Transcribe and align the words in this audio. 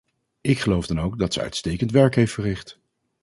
Ik 0.41 0.59
geloof 0.59 0.87
dan 0.87 0.99
ook 0.99 1.19
dat 1.19 1.33
ze 1.33 1.41
uitstekend 1.41 1.91
werk 1.91 2.15
heeft 2.15 2.33
verricht. 2.33 2.79